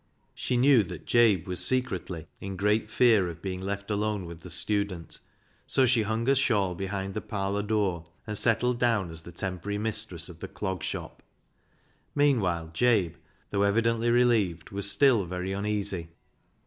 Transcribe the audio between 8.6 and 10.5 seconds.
down as the temporary mistress of the